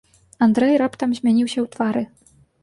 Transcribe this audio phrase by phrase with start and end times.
[0.45, 2.03] Андрэй раптам змяніўся ў твары.